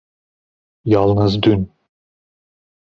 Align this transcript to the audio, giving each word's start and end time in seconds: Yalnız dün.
Yalnız 0.85 1.41
dün. 1.43 1.71